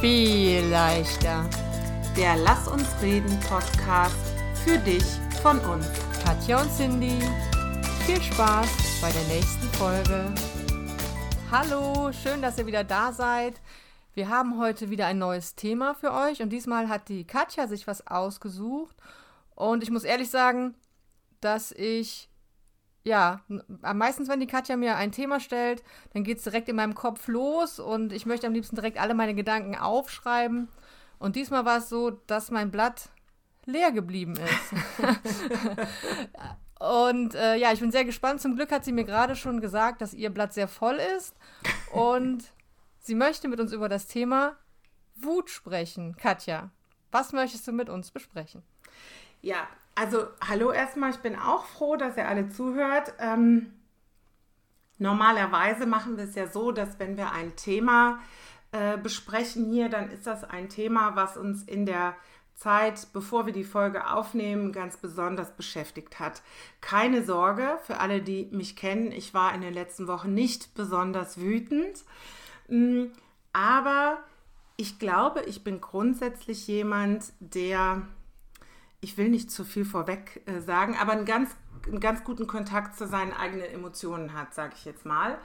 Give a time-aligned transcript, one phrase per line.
[0.00, 1.48] viel leichter.
[2.16, 4.14] Der Lass uns reden Podcast
[4.64, 5.02] für dich
[5.42, 5.86] von uns.
[6.24, 7.18] Katja und Cindy,
[8.06, 8.68] viel Spaß
[9.00, 10.32] bei der nächsten Folge.
[11.50, 13.60] Hallo, schön, dass ihr wieder da seid.
[14.14, 17.88] Wir haben heute wieder ein neues Thema für euch und diesmal hat die Katja sich
[17.88, 18.96] was ausgesucht.
[19.56, 20.76] Und ich muss ehrlich sagen,
[21.40, 22.30] dass ich
[23.08, 23.40] ja,
[23.94, 25.82] meistens, wenn die Katja mir ein Thema stellt,
[26.12, 29.14] dann geht es direkt in meinem Kopf los und ich möchte am liebsten direkt alle
[29.14, 30.68] meine Gedanken aufschreiben.
[31.18, 33.08] Und diesmal war es so, dass mein Blatt
[33.64, 35.08] leer geblieben ist.
[36.78, 38.40] und äh, ja, ich bin sehr gespannt.
[38.40, 41.34] Zum Glück hat sie mir gerade schon gesagt, dass ihr Blatt sehr voll ist.
[41.92, 42.44] Und
[42.98, 44.56] sie möchte mit uns über das Thema
[45.16, 46.14] Wut sprechen.
[46.16, 46.70] Katja,
[47.10, 48.62] was möchtest du mit uns besprechen?
[49.40, 49.66] Ja,
[49.98, 53.14] also hallo erstmal, ich bin auch froh, dass ihr alle zuhört.
[53.18, 53.72] Ähm,
[54.98, 58.20] normalerweise machen wir es ja so, dass wenn wir ein Thema
[58.70, 62.14] äh, besprechen hier, dann ist das ein Thema, was uns in der
[62.54, 66.42] Zeit, bevor wir die Folge aufnehmen, ganz besonders beschäftigt hat.
[66.80, 71.40] Keine Sorge für alle, die mich kennen, ich war in den letzten Wochen nicht besonders
[71.40, 72.04] wütend,
[72.68, 73.06] mm,
[73.52, 74.18] aber
[74.76, 78.02] ich glaube, ich bin grundsätzlich jemand, der
[79.00, 81.54] ich will nicht zu viel vorweg äh, sagen, aber einen ganz,
[81.86, 85.38] einen ganz guten Kontakt zu seinen eigenen Emotionen hat, sage ich jetzt mal.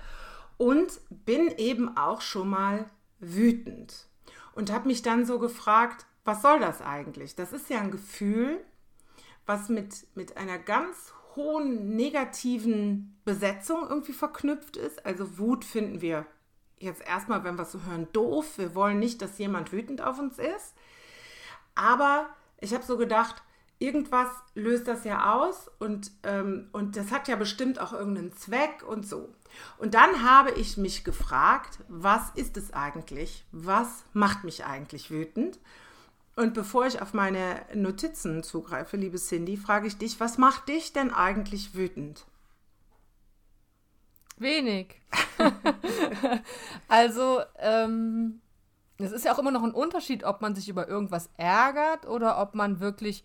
[0.57, 4.07] Und bin eben auch schon mal wütend.
[4.53, 7.35] Und habe mich dann so gefragt, was soll das eigentlich?
[7.35, 8.59] Das ist ja ein Gefühl,
[9.45, 15.05] was mit, mit einer ganz hohen negativen Besetzung irgendwie verknüpft ist.
[15.05, 16.25] Also Wut finden wir
[16.77, 18.57] jetzt erstmal, wenn wir es so hören, doof.
[18.57, 20.75] Wir wollen nicht, dass jemand wütend auf uns ist.
[21.75, 23.43] Aber ich habe so gedacht,
[23.79, 28.83] irgendwas löst das ja aus und, ähm, und das hat ja bestimmt auch irgendeinen Zweck
[28.87, 29.33] und so.
[29.77, 33.45] Und dann habe ich mich gefragt, was ist es eigentlich?
[33.51, 35.59] Was macht mich eigentlich wütend?
[36.35, 40.93] Und bevor ich auf meine Notizen zugreife, liebe Cindy, frage ich dich, was macht dich
[40.93, 42.25] denn eigentlich wütend?
[44.37, 44.99] Wenig.
[46.87, 48.41] also, ähm,
[49.03, 52.39] es ist ja auch immer noch ein Unterschied, ob man sich über irgendwas ärgert oder
[52.41, 53.23] ob man wirklich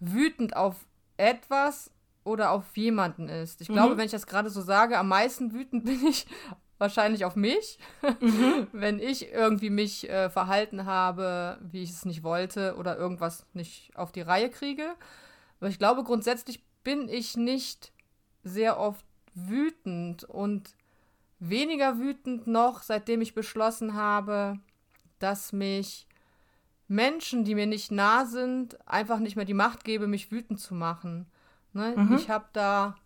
[0.00, 1.90] wütend auf etwas
[2.24, 3.60] oder auf jemanden ist.
[3.60, 3.74] Ich mhm.
[3.74, 6.26] glaube, wenn ich das gerade so sage, am meisten wütend bin ich
[6.78, 7.78] wahrscheinlich auf mich,
[8.20, 8.66] mhm.
[8.72, 13.96] wenn ich irgendwie mich äh, verhalten habe, wie ich es nicht wollte oder irgendwas nicht
[13.96, 14.94] auf die Reihe kriege.
[15.60, 17.92] Aber ich glaube, grundsätzlich bin ich nicht
[18.42, 19.04] sehr oft
[19.34, 20.74] wütend und
[21.38, 24.58] weniger wütend noch, seitdem ich beschlossen habe,
[25.22, 26.06] dass mich
[26.88, 30.74] Menschen, die mir nicht nah sind, einfach nicht mehr die Macht gebe, mich wütend zu
[30.74, 31.26] machen.
[31.72, 31.94] Ne?
[31.96, 32.16] Mhm.
[32.16, 32.96] Ich habe da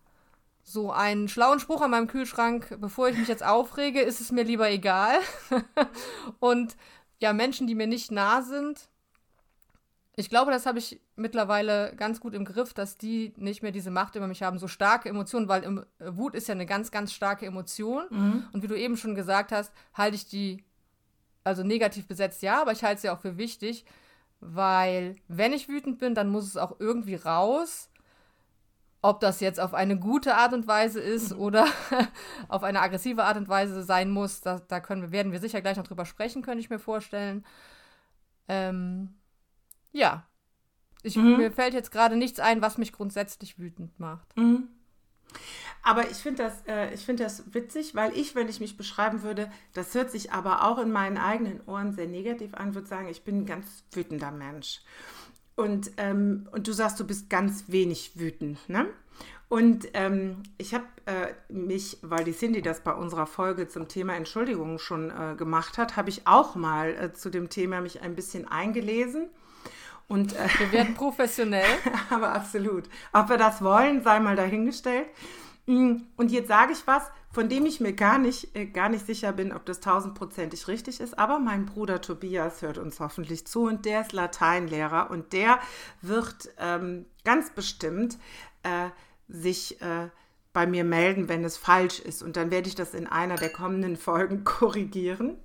[0.63, 4.43] so einen schlauen Spruch an meinem Kühlschrank, bevor ich mich jetzt aufrege, ist es mir
[4.43, 5.19] lieber egal.
[6.41, 6.77] und
[7.21, 8.89] ja, Menschen, die mir nicht nah sind,
[10.19, 13.91] ich glaube, das habe ich mittlerweile ganz gut im Griff, dass die nicht mehr diese
[13.91, 17.45] Macht über mich haben, so starke Emotionen, weil Wut ist ja eine ganz, ganz starke
[17.45, 18.07] Emotion.
[18.11, 18.45] Mhm.
[18.53, 20.65] Und wie du eben schon gesagt hast, halte ich die
[21.47, 23.85] also negativ besetzt ja, aber ich halte es ja auch für wichtig,
[24.41, 27.89] weil wenn ich wütend bin, dann muss es auch irgendwie raus.
[29.03, 31.41] Ob das jetzt auf eine gute Art und Weise ist mhm.
[31.41, 31.67] oder
[32.49, 35.61] auf eine aggressive Art und Weise sein muss, da, da können wir, werden wir sicher
[35.61, 37.47] gleich noch drüber sprechen, könnte ich mir vorstellen.
[38.49, 39.15] Ähm,
[39.93, 40.27] ja.
[41.05, 41.37] Ich, mhm.
[41.37, 44.37] Mir fällt jetzt gerade nichts ein, was mich grundsätzlich wütend macht.
[44.37, 44.69] Mhm.
[45.83, 49.51] Aber ich finde das, äh, find das witzig, weil ich, wenn ich mich beschreiben würde,
[49.73, 53.23] das hört sich aber auch in meinen eigenen Ohren sehr negativ an, würde sagen, ich
[53.23, 54.81] bin ein ganz wütender Mensch.
[55.55, 58.89] Und, ähm, und du sagst, du bist ganz wenig wütend, ne?
[59.49, 64.17] Und ähm, ich habe äh, mich, weil die Cindy das bei unserer Folge zum Thema
[64.17, 68.17] Entschuldigung schon äh, gemacht hat, habe ich auch mal äh, zu dem Thema mich ein
[68.17, 69.29] bisschen eingelesen.
[70.09, 71.65] Und, äh, wir werden professionell.
[72.11, 72.85] aber absolut.
[73.13, 75.07] Ob wir das wollen, sei mal dahingestellt.
[75.67, 79.05] Mm, und jetzt sage ich was, von dem ich mir gar nicht, äh, gar nicht
[79.05, 81.19] sicher bin, ob das tausendprozentig richtig ist.
[81.19, 85.59] Aber mein Bruder Tobias hört uns hoffentlich zu und der ist Lateinlehrer und der
[86.03, 88.17] wird ähm, ganz bestimmt
[88.63, 88.89] äh,
[89.29, 90.09] sich äh,
[90.53, 92.23] bei mir melden, wenn es falsch ist.
[92.23, 95.37] Und dann werde ich das in einer der kommenden Folgen korrigieren.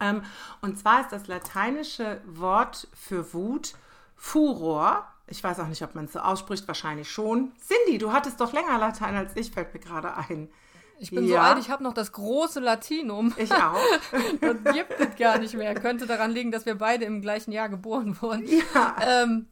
[0.00, 0.22] Ähm,
[0.60, 3.74] und zwar ist das lateinische Wort für Wut
[4.16, 5.06] Furor.
[5.26, 7.52] Ich weiß auch nicht, ob man es so ausspricht, wahrscheinlich schon.
[7.58, 10.50] Cindy, du hattest doch länger Latein als ich, fällt mir gerade ein.
[10.98, 11.36] Ich bin ja.
[11.36, 13.32] so alt, ich habe noch das große Latinum.
[13.38, 13.78] Ich auch.
[14.40, 15.74] das gibt es gar nicht mehr.
[15.74, 18.46] Könnte daran liegen, dass wir beide im gleichen Jahr geboren wurden.
[18.46, 18.96] Ja.
[19.00, 19.48] Ähm,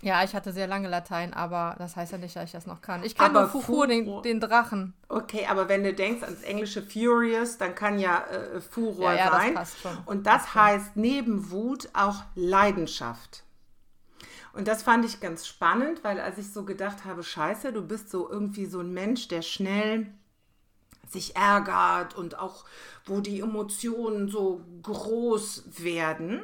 [0.00, 2.80] Ja, ich hatte sehr lange Latein, aber das heißt ja nicht, dass ich das noch
[2.80, 3.02] kann.
[3.02, 4.94] Ich kenne nur Furor, den, den, Drachen.
[5.08, 9.30] Okay, aber wenn du denkst ans englische Furious, dann kann ja äh, Furor ja, ja,
[9.32, 9.54] sein.
[9.54, 9.98] Das passt schon.
[10.06, 13.42] Und das, das heißt neben Wut auch Leidenschaft.
[14.52, 18.10] Und das fand ich ganz spannend, weil als ich so gedacht habe, scheiße, du bist
[18.10, 20.06] so irgendwie so ein Mensch, der schnell
[21.08, 22.64] sich ärgert und auch
[23.04, 26.42] wo die Emotionen so groß werden,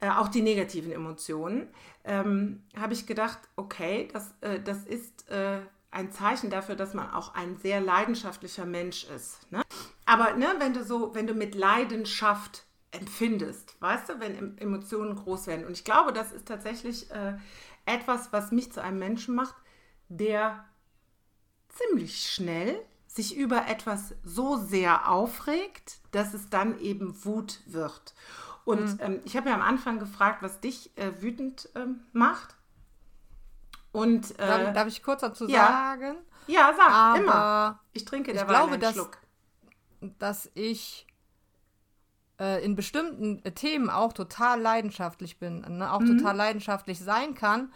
[0.00, 1.68] äh, auch die negativen Emotionen,
[2.04, 5.60] ähm, habe ich gedacht, okay, das, äh, das ist äh,
[5.90, 9.50] ein Zeichen dafür, dass man auch ein sehr leidenschaftlicher Mensch ist.
[9.50, 9.62] Ne?
[10.06, 15.46] Aber ne, wenn du so, wenn du mit Leidenschaft empfindest, weißt du, wenn Emotionen groß
[15.46, 15.66] werden.
[15.66, 17.34] Und ich glaube, das ist tatsächlich äh,
[17.86, 19.54] etwas, was mich zu einem Menschen macht,
[20.08, 20.64] der
[21.68, 28.14] ziemlich schnell sich über etwas so sehr aufregt, dass es dann eben Wut wird.
[28.64, 28.98] Und mhm.
[29.00, 32.56] ähm, ich habe ja am Anfang gefragt, was dich äh, wütend ähm, macht.
[33.92, 35.66] Und äh, darf, darf, ich kurz dazu ja.
[35.66, 36.16] sagen?
[36.46, 37.80] Ja, sag Aber immer.
[37.92, 39.18] Ich trinke der ich glaube, einen dass, Schluck.
[40.18, 41.06] dass ich
[42.38, 45.92] äh, in bestimmten äh, Themen auch total leidenschaftlich bin, ne?
[45.92, 46.18] auch mhm.
[46.18, 47.72] total leidenschaftlich sein kann.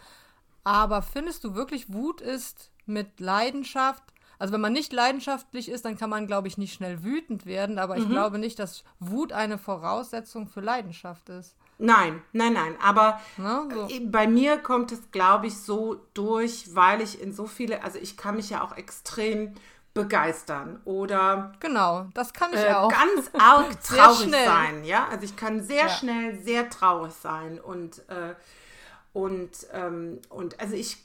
[0.63, 4.03] Aber findest du wirklich, Wut ist mit Leidenschaft
[4.39, 7.79] also wenn man nicht leidenschaftlich ist, dann kann man, glaube ich, nicht schnell wütend werden.
[7.79, 8.11] Aber ich mhm.
[8.11, 11.55] glaube nicht, dass Wut eine Voraussetzung für Leidenschaft ist.
[11.77, 12.75] Nein, nein, nein.
[12.81, 13.87] Aber Na, so.
[13.89, 17.99] Äh, bei mir kommt es, glaube ich, so durch, weil ich in so viele, also
[17.99, 19.53] ich kann mich ja auch extrem
[19.93, 25.07] begeistern oder genau, das kann ich äh, auch ganz arg traurig sein, ja.
[25.07, 25.89] Also ich kann sehr ja.
[25.89, 28.35] schnell sehr traurig sein und äh,
[29.13, 31.01] und ähm, und also ich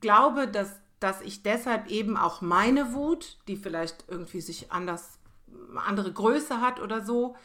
[0.00, 0.70] glaube, dass
[1.02, 5.18] dass ich deshalb eben auch meine Wut, die vielleicht irgendwie sich anders,
[5.86, 7.36] andere Größe hat oder so,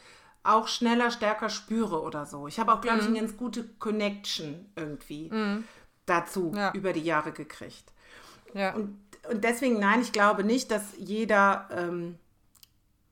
[0.42, 2.46] auch schneller, stärker spüre oder so.
[2.46, 3.02] Ich habe auch, glaube mhm.
[3.02, 5.64] ich, eine ganz gute Connection irgendwie mhm.
[6.06, 6.72] dazu ja.
[6.72, 7.92] über die Jahre gekriegt.
[8.54, 8.74] Ja.
[8.74, 8.98] Und,
[9.30, 12.18] und deswegen, nein, ich glaube nicht, dass jeder ähm,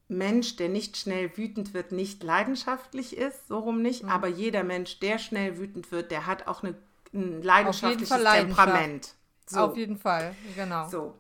[0.09, 4.05] Mensch, der nicht schnell wütend wird, nicht leidenschaftlich ist, so rum nicht.
[4.05, 4.09] Mhm.
[4.09, 6.75] Aber jeder Mensch, der schnell wütend wird, der hat auch eine,
[7.13, 9.15] ein leidenschaftliches Temperament.
[9.49, 9.61] So.
[9.61, 10.89] Auf jeden Fall, genau.
[10.89, 11.15] So.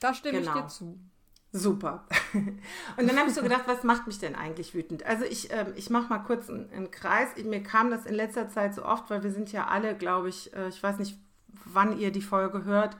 [0.00, 0.54] Da stimme genau.
[0.54, 0.98] ich dir zu.
[1.50, 2.04] Super.
[2.34, 5.04] Und dann habe ich so gedacht, was macht mich denn eigentlich wütend?
[5.06, 7.28] Also ich, ähm, ich mache mal kurz einen, einen Kreis.
[7.36, 10.28] Ich, mir kam das in letzter Zeit so oft, weil wir sind ja alle, glaube
[10.28, 11.18] ich, äh, ich weiß nicht,
[11.64, 12.96] wann ihr die Folge hört,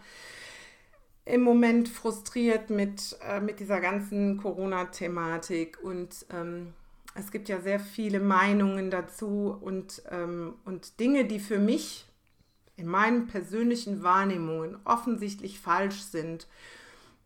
[1.27, 5.79] im Moment frustriert mit, äh, mit dieser ganzen Corona-Thematik.
[5.83, 6.73] Und ähm,
[7.15, 12.08] es gibt ja sehr viele Meinungen dazu und, ähm, und Dinge, die für mich
[12.79, 16.47] in meinen persönlichen Wahrnehmungen offensichtlich falsch sind,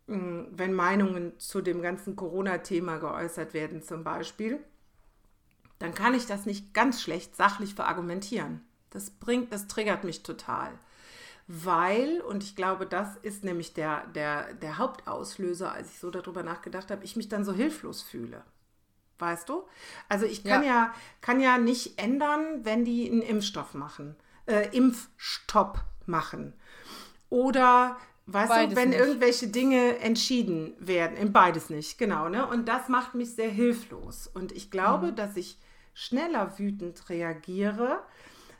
[0.07, 4.59] mm, wenn Meinungen zu dem ganzen Corona-Thema geäußert werden zum Beispiel,
[5.77, 8.61] dann kann ich das nicht ganz schlecht sachlich verargumentieren.
[8.89, 10.71] Das bringt, das triggert mich total.
[11.47, 16.41] Weil, und ich glaube, das ist nämlich der, der, der Hauptauslöser, als ich so darüber
[16.41, 18.43] nachgedacht habe, ich mich dann so hilflos fühle.
[19.19, 19.67] Weißt du?
[20.09, 24.75] Also ich kann ja, ja kann ja nicht ändern, wenn die einen Impfstoff machen äh,
[24.75, 26.53] Impfstopp machen.
[27.29, 28.99] Oder Weißt beides du, wenn nicht.
[28.99, 32.47] irgendwelche Dinge entschieden werden, in beides nicht, genau, ne?
[32.47, 34.27] Und das macht mich sehr hilflos.
[34.27, 35.15] Und ich glaube, mhm.
[35.15, 35.57] dass ich
[35.93, 38.01] schneller wütend reagiere,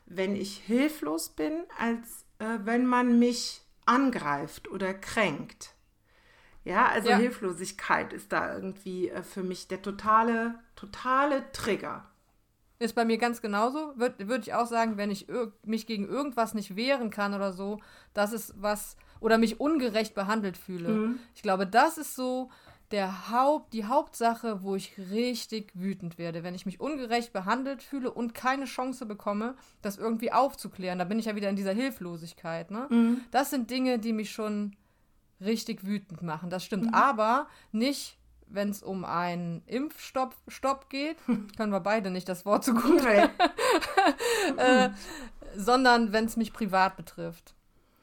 [0.06, 5.74] wenn ich hilflos bin, als äh, wenn man mich angreift oder kränkt.
[6.64, 7.16] Ja, also ja.
[7.18, 12.10] Hilflosigkeit ist da irgendwie äh, für mich der totale, totale Trigger.
[12.78, 13.92] Ist bei mir ganz genauso.
[13.96, 15.26] Würde würd ich auch sagen, wenn ich
[15.64, 17.80] mich gegen irgendwas nicht wehren kann oder so,
[18.14, 20.88] das ist was, oder mich ungerecht behandelt fühle.
[20.88, 21.18] Mhm.
[21.34, 22.50] Ich glaube, das ist so
[22.90, 26.42] der Haupt, die Hauptsache, wo ich richtig wütend werde.
[26.42, 31.18] Wenn ich mich ungerecht behandelt fühle und keine Chance bekomme, das irgendwie aufzuklären, da bin
[31.18, 32.70] ich ja wieder in dieser Hilflosigkeit.
[32.70, 32.86] Ne?
[32.90, 33.20] Mhm.
[33.30, 34.76] Das sind Dinge, die mich schon
[35.40, 36.50] richtig wütend machen.
[36.50, 36.86] Das stimmt.
[36.86, 36.94] Mhm.
[36.94, 41.16] Aber nicht wenn es um einen Impfstopp Stopp geht,
[41.56, 43.04] können wir beide nicht das Wort so gut,
[44.56, 44.90] äh,
[45.56, 47.54] sondern wenn es mich privat betrifft.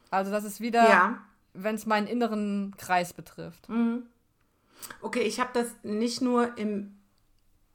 [0.09, 1.19] Also das ist wieder, ja.
[1.53, 3.69] wenn es meinen inneren Kreis betrifft.
[3.69, 4.03] Mhm.
[5.01, 6.97] Okay, ich habe das nicht nur im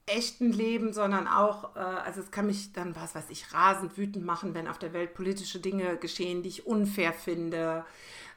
[0.06, 4.24] echten Leben, sondern auch, äh, also es kann mich dann, was weiß ich, rasend wütend
[4.24, 7.84] machen, wenn auf der Welt politische Dinge geschehen, die ich unfair finde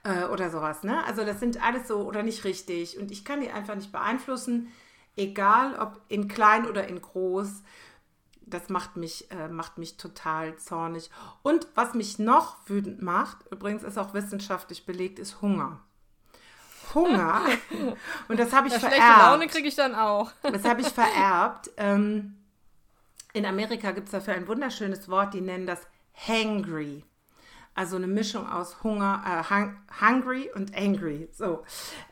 [0.04, 0.84] äh, oder sowas.
[0.84, 1.04] Ne?
[1.06, 4.72] Also das sind alles so oder nicht richtig und ich kann die einfach nicht beeinflussen,
[5.16, 7.64] egal ob in klein oder in groß.
[8.42, 11.12] Das macht mich, äh, macht mich total zornig.
[11.44, 15.82] Und was mich noch wütend macht, übrigens ist auch wissenschaftlich belegt, ist Hunger.
[16.96, 17.42] Hunger.
[18.28, 19.04] Und das habe ich ja, vererbt.
[19.04, 20.32] Schlechte Laune kriege ich dann auch.
[20.42, 21.70] Das habe ich vererbt.
[21.78, 22.38] Ähm,
[23.34, 25.82] in Amerika gibt es dafür ein wunderschönes Wort, die nennen das
[26.28, 27.04] hangry.
[27.76, 31.30] Also eine Mischung aus Hunger, äh, hung, hungry und angry.
[31.32, 31.64] So.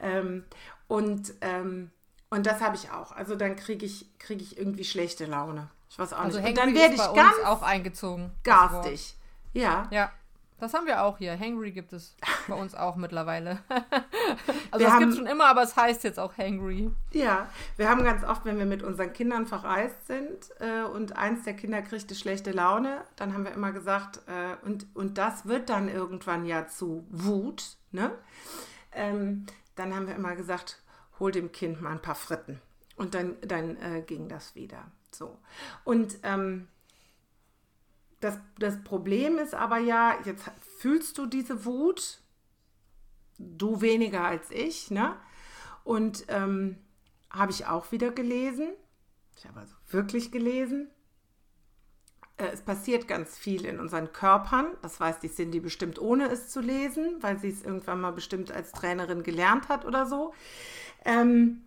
[0.02, 0.46] Ähm,
[0.88, 1.92] und, ähm,
[2.30, 3.12] und das habe ich auch.
[3.12, 5.70] Also dann kriege ich, krieg ich irgendwie schlechte Laune.
[5.90, 6.50] Ich weiß auch Also nicht.
[6.50, 8.32] Und dann werde ich ganz auch eingezogen.
[8.44, 9.16] garstig.
[9.54, 9.88] Ja.
[9.92, 10.12] Ja,
[10.60, 11.40] das haben wir auch hier.
[11.40, 12.16] Hangry gibt es
[12.48, 13.60] bei uns auch mittlerweile.
[14.72, 16.92] also Wir das gibt es schon immer, aber es heißt jetzt auch Hangry.
[17.12, 21.44] Ja, wir haben ganz oft, wenn wir mit unseren Kindern verreist sind äh, und eins
[21.44, 25.70] der Kinder kriegte schlechte Laune, dann haben wir immer gesagt, äh, und, und das wird
[25.70, 28.12] dann irgendwann ja zu Wut, ne?
[28.92, 29.46] Ähm,
[29.76, 30.82] dann haben wir immer gesagt,
[31.20, 32.60] hol dem Kind mal ein paar Fritten.
[32.96, 34.86] Und dann, dann äh, ging das wieder.
[35.12, 35.38] So.
[35.84, 36.68] Und ähm,
[38.19, 42.19] das, das Problem ist aber ja, jetzt fühlst du diese Wut,
[43.38, 45.15] du weniger als ich, ne?
[45.83, 46.77] Und ähm,
[47.29, 48.69] habe ich auch wieder gelesen.
[49.38, 50.89] Ich habe also wirklich gelesen.
[52.38, 54.67] Äh, Es passiert ganz viel in unseren Körpern.
[54.81, 58.51] Das weiß die Cindy bestimmt ohne es zu lesen, weil sie es irgendwann mal bestimmt
[58.51, 60.33] als Trainerin gelernt hat oder so.
[61.05, 61.62] Ähm,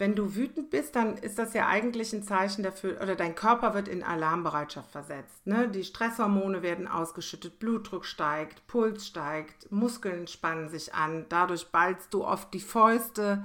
[0.00, 3.74] wenn du wütend bist, dann ist das ja eigentlich ein Zeichen dafür, oder dein Körper
[3.74, 5.46] wird in Alarmbereitschaft versetzt.
[5.46, 5.68] Ne?
[5.68, 12.24] Die Stresshormone werden ausgeschüttet, Blutdruck steigt, Puls steigt, Muskeln spannen sich an, dadurch ballst du
[12.24, 13.44] oft die Fäuste.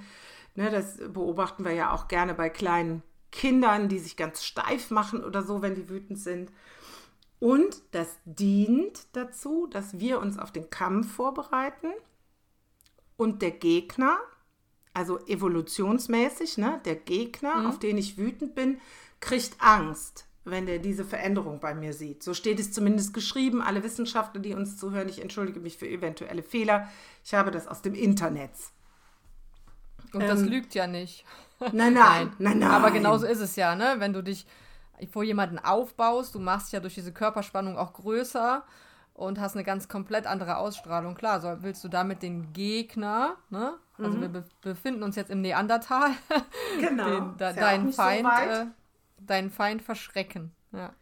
[0.55, 0.71] Ne?
[0.71, 5.43] Das beobachten wir ja auch gerne bei kleinen Kindern, die sich ganz steif machen oder
[5.43, 6.53] so, wenn die wütend sind.
[7.39, 11.89] Und das dient dazu, dass wir uns auf den Kampf vorbereiten
[13.17, 14.17] und der Gegner,
[14.95, 18.79] also evolutionsmäßig, ne, der Gegner, auf den ich wütend bin,
[19.19, 22.23] kriegt Angst, wenn der diese Veränderung bei mir sieht.
[22.23, 23.61] So steht es zumindest geschrieben.
[23.61, 26.89] Alle Wissenschaftler, die uns zuhören, ich entschuldige mich für eventuelle Fehler.
[27.23, 28.51] Ich habe das aus dem Internet.
[30.13, 31.25] Und das Ähm, lügt ja nicht.
[31.59, 32.71] Nein, nein, nein, nein.
[32.71, 33.95] Aber genauso ist es ja, ne?
[33.97, 34.45] Wenn du dich
[35.11, 38.63] vor jemanden aufbaust, du machst ja durch diese Körperspannung auch größer
[39.15, 41.15] und hast eine ganz komplett andere Ausstrahlung.
[41.15, 43.77] Klar, so willst du damit den Gegner, ne?
[43.98, 46.12] Also wir be befinden uns jetzt im Neandertal,
[46.81, 47.05] Genau.
[47.10, 48.50] den, da, ja deinen so Feind, weit.
[48.50, 48.65] äh,
[49.22, 50.53] deinen Feind verschrecken.
[50.74, 50.93] Ja.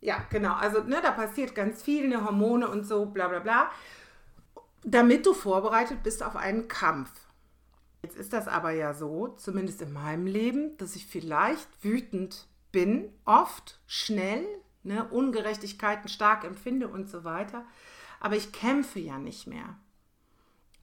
[0.00, 0.54] Ja, genau.
[0.54, 3.70] Also ne, da passiert ganz viel, ne, Hormone und so, bla bla bla.
[4.82, 7.10] Damit du vorbereitet bist auf einen Kampf.
[8.02, 13.10] Jetzt ist das aber ja so, zumindest in meinem Leben, dass ich vielleicht wütend bin,
[13.26, 14.46] oft, schnell,
[14.84, 17.64] ne, Ungerechtigkeiten stark empfinde und so weiter.
[18.20, 19.76] Aber ich kämpfe ja nicht mehr.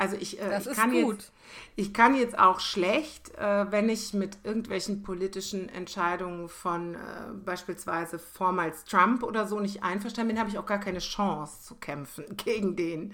[0.01, 1.31] Also ich, äh, ich kann jetzt
[1.75, 6.97] ich kann jetzt auch schlecht, äh, wenn ich mit irgendwelchen politischen Entscheidungen von äh,
[7.45, 11.75] beispielsweise vormals Trump oder so nicht einverstanden bin, habe ich auch gar keine Chance zu
[11.75, 13.13] kämpfen gegen den.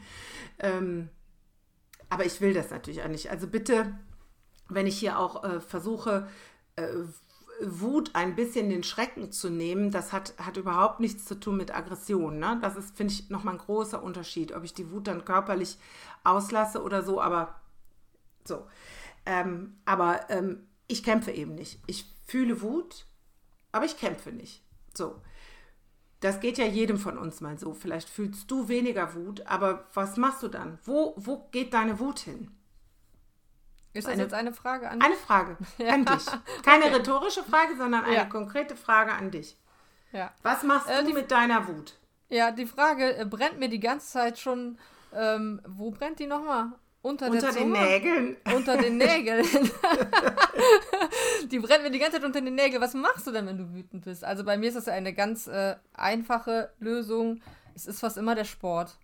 [0.59, 1.09] Ähm,
[2.09, 3.29] aber ich will das natürlich auch nicht.
[3.29, 3.93] Also bitte,
[4.69, 6.29] wenn ich hier auch äh, versuche,
[6.77, 6.87] äh,
[7.61, 11.73] Wut ein bisschen den Schrecken zu nehmen, das hat, hat überhaupt nichts zu tun mit
[11.73, 12.39] Aggression.
[12.39, 12.59] Ne?
[12.61, 15.77] Das ist, finde ich, nochmal ein großer Unterschied, ob ich die Wut dann körperlich
[16.23, 17.59] auslasse oder so, aber
[18.45, 18.67] so.
[19.25, 21.79] Ähm, aber ähm, ich kämpfe eben nicht.
[21.87, 23.05] Ich fühle Wut,
[23.71, 24.63] aber ich kämpfe nicht.
[24.93, 25.21] So.
[26.19, 27.73] Das geht ja jedem von uns mal so.
[27.73, 30.79] Vielleicht fühlst du weniger Wut, aber was machst du dann?
[30.83, 32.56] Wo, wo geht deine Wut hin?
[33.93, 35.57] Ist das Eine- jetzt eine Frage an Eine Frage
[35.91, 36.25] an dich.
[36.63, 38.25] Keine rhetorische Frage, sondern eine Ja.
[38.25, 39.57] konkrete Frage an dich.
[40.11, 40.31] Ja.
[40.43, 41.95] Was machst Äh, du die- mit deiner Wut?
[42.29, 44.77] Ja, die Frage äh, brennt mir die ganze Zeit schon.
[45.13, 46.67] Ähm, wo brennt die nochmal?
[47.01, 47.71] Unter, Unter den?
[47.71, 48.35] Nägeln?
[48.53, 49.45] Unter den Nägeln.
[51.51, 52.81] die brennt mir die ganze Zeit unter den Nägeln.
[52.81, 54.23] Was machst du denn, wenn du wütend bist?
[54.23, 57.41] Also bei mir ist das ja eine ganz äh, einfache Lösung.
[57.75, 58.97] Es ist fast immer der Sport.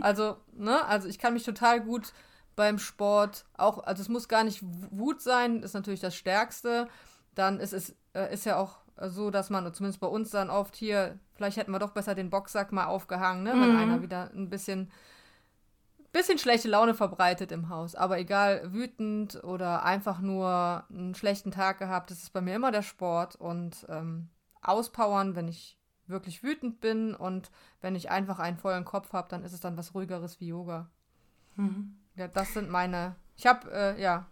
[0.00, 2.14] Also, ne, also ich kann mich total gut
[2.56, 4.60] beim Sport auch, also es muss gar nicht
[4.90, 6.88] Wut sein, ist natürlich das Stärkste.
[7.34, 10.74] Dann ist es äh, ist ja auch so, dass man, zumindest bei uns dann oft
[10.74, 14.48] hier, vielleicht hätten wir doch besser den Boxsack mal aufgehangen, ne, wenn einer wieder ein
[14.48, 14.90] bisschen
[16.12, 17.94] bisschen schlechte Laune verbreitet im Haus.
[17.94, 22.72] Aber egal, wütend oder einfach nur einen schlechten Tag gehabt, das ist bei mir immer
[22.72, 24.30] der Sport und ähm,
[24.62, 27.50] auspowern, wenn ich wirklich wütend bin und
[27.82, 30.88] wenn ich einfach einen vollen Kopf habe, dann ist es dann was ruhigeres wie Yoga.
[32.16, 33.16] Ja, das sind meine.
[33.36, 34.26] Ich habe äh, ja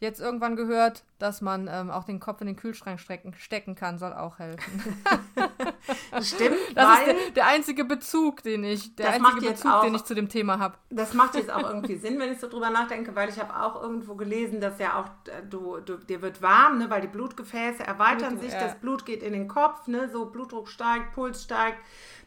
[0.00, 4.12] jetzt irgendwann gehört, dass man ähm, auch den Kopf in den Kühlschrank stecken kann, soll
[4.12, 5.02] auch helfen.
[6.22, 9.94] Stimmt, Das weil ist der, der einzige Bezug, den ich, der einzige Bezug, auch- den
[9.94, 10.76] ich zu dem Thema habe.
[10.90, 13.80] das macht jetzt auch irgendwie Sinn, wenn ich so drüber nachdenke, weil ich habe auch
[13.82, 17.84] irgendwo gelesen, dass ja auch äh, du, du dir wird warm, ne, weil die Blutgefäße
[17.86, 18.60] erweitern Blut- sich, ja.
[18.60, 21.78] das Blut geht in den Kopf, ne, so Blutdruck steigt, Puls steigt.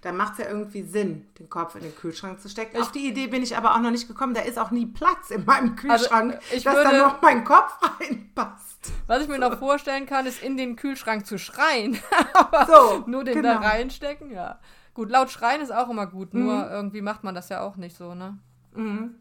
[0.02, 2.82] Dann macht es ja irgendwie Sinn, den Kopf in den Kühlschrank zu stecken.
[2.82, 4.34] Auf die Idee bin ich aber auch noch nicht gekommen.
[4.34, 7.74] Da ist auch nie Platz in meinem Kühlschrank, Also, ich dass da noch mein Kopf
[8.00, 8.94] reinpasst.
[9.08, 12.00] Was ich mir noch vorstellen kann, ist in den Kühlschrank zu schreien.
[12.34, 13.49] Aber So, nur den genau.
[13.50, 14.60] Da reinstecken, ja.
[14.94, 16.72] gut, laut schreien ist auch immer gut, nur mhm.
[16.72, 18.38] irgendwie macht man das ja auch nicht so, ne?
[18.74, 19.16] Mhm.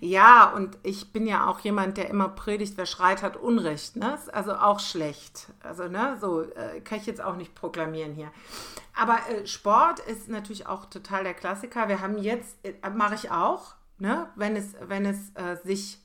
[0.00, 3.96] Ja, und ich bin ja auch jemand, der immer predigt, wer schreit, hat Unrecht.
[3.96, 4.14] Ne?
[4.14, 5.48] Ist also auch schlecht.
[5.62, 8.30] Also, ne, so äh, kann ich jetzt auch nicht proklamieren hier.
[8.94, 11.88] Aber äh, Sport ist natürlich auch total der Klassiker.
[11.88, 16.00] Wir haben jetzt, äh, mache ich auch, ne, wenn es, wenn es äh, sich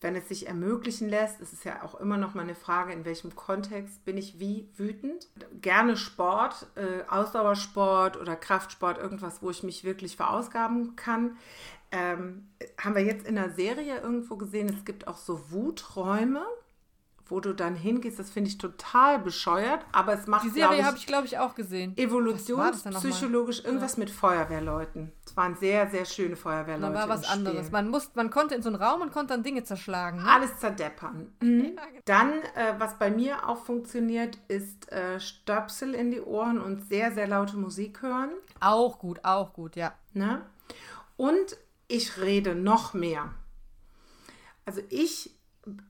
[0.00, 3.04] wenn es sich ermöglichen lässt, ist es ja auch immer noch mal eine Frage, in
[3.04, 5.28] welchem Kontext bin ich wie wütend.
[5.60, 11.36] Gerne Sport, äh, Ausdauersport oder Kraftsport, irgendwas, wo ich mich wirklich verausgaben kann.
[11.90, 16.44] Ähm, haben wir jetzt in der Serie irgendwo gesehen, es gibt auch so Wuträume
[17.28, 20.96] wo du dann hingehst, das finde ich total bescheuert, aber es macht Die Serie habe
[20.96, 21.96] ich, glaube ich, auch gesehen.
[21.96, 24.00] Evolutionspsychologisch irgendwas ja.
[24.00, 25.12] mit Feuerwehrleuten.
[25.26, 26.92] Es waren sehr, sehr schöne Feuerwehrleute.
[26.92, 27.70] Da war was anderes.
[27.70, 30.22] Man, muss, man konnte in so einen Raum und konnte dann Dinge zerschlagen.
[30.22, 30.30] Ne?
[30.30, 31.32] Alles zerdeppern.
[31.40, 31.78] Mhm.
[32.06, 37.12] Dann, äh, was bei mir auch funktioniert, ist äh, Stöpsel in die Ohren und sehr,
[37.12, 38.30] sehr laute Musik hören.
[38.60, 39.92] Auch gut, auch gut, ja.
[40.14, 40.42] Ne?
[41.16, 41.58] Und
[41.88, 43.34] ich rede noch mehr.
[44.64, 45.37] Also ich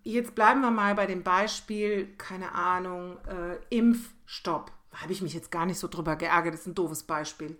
[0.02, 4.73] jetzt bleiben wir mal bei dem Beispiel, keine Ahnung, äh, Impfstopp.
[4.90, 7.58] Da habe ich mich jetzt gar nicht so drüber geärgert, das ist ein doofes Beispiel.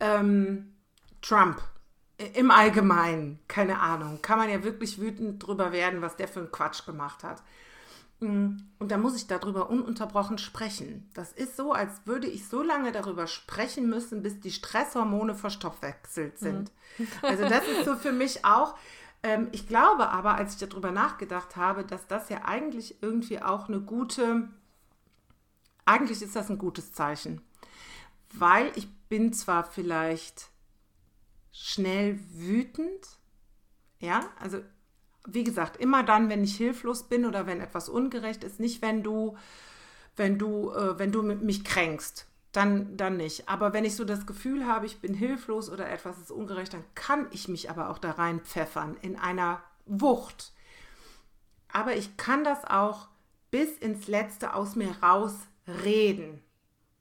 [0.00, 0.72] Ähm,
[1.22, 1.60] Trump.
[2.32, 6.50] Im Allgemeinen, keine Ahnung, kann man ja wirklich wütend drüber werden, was der für einen
[6.50, 7.42] Quatsch gemacht hat.
[8.20, 11.10] Mm, und da muss ich darüber ununterbrochen sprechen.
[11.12, 16.38] Das ist so, als würde ich so lange darüber sprechen müssen, bis die Stresshormone verstoffwechselt
[16.38, 16.72] sind.
[16.96, 17.08] Mhm.
[17.20, 18.74] Also das ist so für mich auch,
[19.26, 23.68] ähm, ich glaube aber, als ich darüber nachgedacht habe, dass das ja eigentlich irgendwie auch
[23.68, 24.48] eine gute,
[25.84, 27.42] eigentlich ist das ein gutes Zeichen.
[28.32, 30.48] Weil ich bin zwar vielleicht
[31.50, 33.18] schnell wütend,
[33.98, 34.60] ja, also
[35.26, 39.02] wie gesagt, immer dann, wenn ich hilflos bin oder wenn etwas ungerecht ist, nicht wenn
[39.02, 39.36] du,
[40.14, 43.48] wenn du, äh, wenn du mich kränkst dann, dann nicht.
[43.48, 46.84] Aber wenn ich so das Gefühl habe, ich bin hilflos oder etwas ist ungerecht, dann
[46.94, 50.52] kann ich mich aber auch da rein pfeffern in einer Wucht.
[51.72, 53.08] Aber ich kann das auch
[53.50, 56.42] bis ins Letzte aus mir rausreden.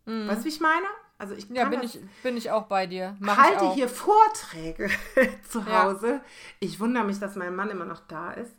[0.06, 0.28] Mhm.
[0.28, 0.88] Weißt du, wie ich meine?
[1.18, 3.16] Also ich ja, bin, ich, bin ich auch bei dir.
[3.20, 4.90] Mach halte hier Vorträge
[5.50, 6.08] zu Hause.
[6.08, 6.22] Ja.
[6.60, 8.52] Ich wundere mich, dass mein Mann immer noch da ist.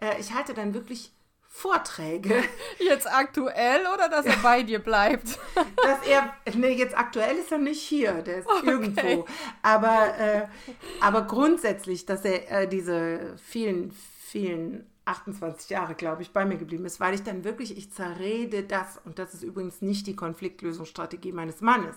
[0.00, 1.12] Äh, ich halte dann wirklich
[1.54, 2.42] Vorträge.
[2.78, 5.38] Jetzt aktuell oder dass er bei dir bleibt?
[5.84, 8.70] dass er, nee, jetzt aktuell ist er nicht hier, der ist okay.
[8.70, 9.26] irgendwo.
[9.60, 10.46] Aber, äh,
[11.02, 16.86] aber grundsätzlich, dass er äh, diese vielen, vielen 28 Jahre, glaube ich, bei mir geblieben
[16.86, 21.32] ist, weil ich dann wirklich, ich zerrede das, und das ist übrigens nicht die Konfliktlösungsstrategie
[21.32, 21.96] meines Mannes.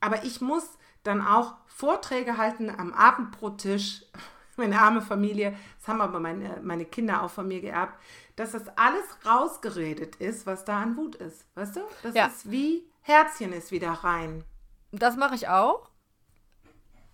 [0.00, 0.64] Aber ich muss
[1.02, 4.04] dann auch Vorträge halten am Abendbrottisch
[4.56, 7.98] meine arme Familie, das haben aber meine, meine Kinder auch von mir geerbt,
[8.36, 11.46] dass das alles rausgeredet ist, was da an Wut ist.
[11.54, 11.80] Weißt du?
[12.02, 12.26] Das ja.
[12.26, 14.44] ist wie Herzchen ist wieder rein.
[14.92, 15.88] Das mache ich auch.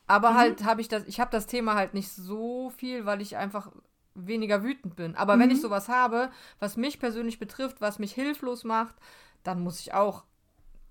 [0.06, 0.36] Aber mhm.
[0.36, 3.70] halt habe ich das, ich habe das Thema halt nicht so viel, weil ich einfach
[4.14, 5.14] weniger wütend bin.
[5.14, 5.40] Aber mhm.
[5.40, 5.62] wenn ich mhm.
[5.62, 8.94] sowas habe, was mich persönlich betrifft, was mich hilflos macht,
[9.44, 10.24] dann muss ich auch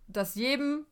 [0.07, 0.85] das jedem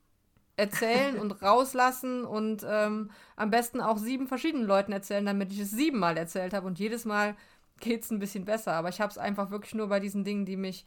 [0.57, 5.71] erzählen und rauslassen und ähm, am besten auch sieben verschiedenen Leuten erzählen, damit ich es
[5.71, 7.35] siebenmal erzählt habe und jedes Mal
[7.79, 8.73] geht es ein bisschen besser.
[8.73, 10.85] Aber ich habe es einfach wirklich nur bei diesen Dingen, die mich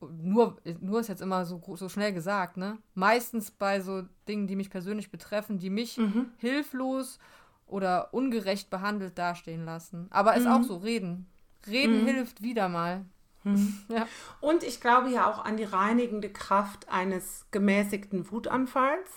[0.00, 2.78] nur, nur ist jetzt immer so, so schnell gesagt, ne?
[2.94, 6.30] Meistens bei so Dingen, die mich persönlich betreffen, die mich mhm.
[6.36, 7.18] hilflos
[7.66, 10.06] oder ungerecht behandelt dastehen lassen.
[10.10, 10.52] Aber ist mhm.
[10.52, 11.26] auch so, reden.
[11.66, 12.06] Reden mhm.
[12.06, 13.04] hilft wieder mal.
[13.46, 13.78] Mhm.
[13.88, 14.06] Ja.
[14.40, 19.10] Und ich glaube ja auch an die reinigende Kraft eines gemäßigten Wutanfalls.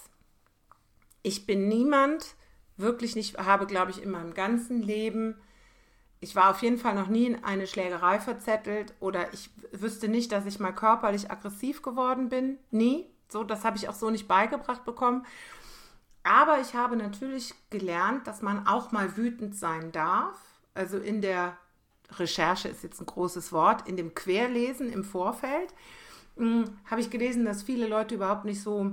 [1.23, 2.35] Ich bin niemand,
[2.77, 5.35] wirklich nicht, habe, glaube ich, in meinem ganzen Leben,
[6.21, 10.31] ich war auf jeden Fall noch nie in eine Schlägerei verzettelt oder ich wüsste nicht,
[10.31, 12.57] dass ich mal körperlich aggressiv geworden bin.
[12.71, 13.05] Nie.
[13.29, 15.25] So, das habe ich auch so nicht beigebracht bekommen.
[16.23, 20.37] Aber ich habe natürlich gelernt, dass man auch mal wütend sein darf.
[20.73, 21.57] Also in der
[22.17, 25.73] Recherche ist jetzt ein großes Wort, in dem Querlesen im Vorfeld
[26.37, 28.91] hm, habe ich gelesen, dass viele Leute überhaupt nicht so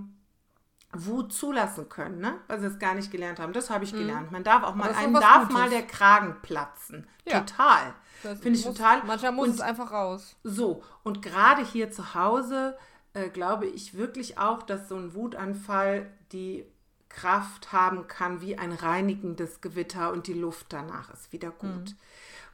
[0.93, 2.39] Wut zulassen können, ne?
[2.47, 3.53] weil sie es gar nicht gelernt haben.
[3.53, 3.99] Das habe ich mhm.
[3.99, 4.33] gelernt.
[4.33, 5.55] Man darf auch mal, einem darf Gutes.
[5.55, 7.07] mal der Kragen platzen.
[7.25, 7.41] Ja.
[7.41, 7.95] Total.
[8.23, 9.03] Finde ich muss, total.
[9.05, 10.37] Manchmal muss und, es einfach raus.
[10.43, 12.77] So, und gerade hier zu Hause
[13.13, 16.65] äh, glaube ich wirklich auch, dass so ein Wutanfall die
[17.09, 21.71] Kraft haben kann wie ein reinigendes Gewitter und die Luft danach ist wieder gut.
[21.71, 21.97] Mhm.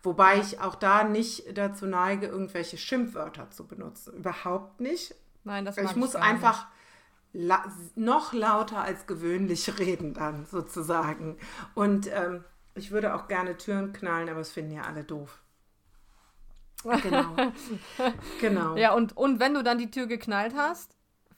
[0.02, 4.14] Wobei ich auch da nicht dazu neige, irgendwelche Schimpfwörter zu benutzen.
[4.14, 5.14] Überhaupt nicht.
[5.44, 6.66] Nein, das Ich, ich muss einfach
[7.32, 11.38] la noch lauter als gewöhnlich reden dann sozusagen.
[11.74, 15.40] Und ähm, ich würde auch gerne Türen knallen, aber es finden ja alle doof.
[17.02, 17.36] Genau.
[18.40, 18.76] genau.
[18.76, 20.96] Ja, und, und wenn du dann die Tür geknallt hast,